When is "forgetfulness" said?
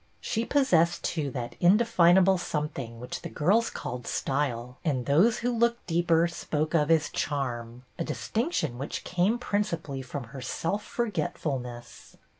10.83-12.17